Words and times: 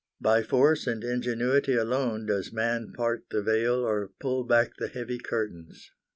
By 0.19 0.41
force 0.41 0.87
and 0.87 1.03
ingenuity 1.03 1.75
alone 1.75 2.25
does 2.25 2.51
man 2.51 2.91
part 2.91 3.25
the 3.29 3.43
veil 3.43 3.83
or 3.87 4.09
pull 4.19 4.43
back 4.45 4.77
the 4.79 4.87
heavy 4.87 5.19
curtains. 5.19 5.91